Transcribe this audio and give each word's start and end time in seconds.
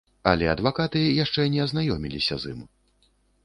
Але 0.29 0.47
адвакаты 0.53 1.01
яшчэ 1.23 1.47
не 1.57 1.61
азнаёміліся 1.67 2.35
з 2.45 2.55
ім. 2.59 2.69